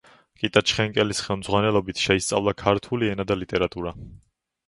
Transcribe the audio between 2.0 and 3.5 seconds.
შეისწავლა ქართული ენა და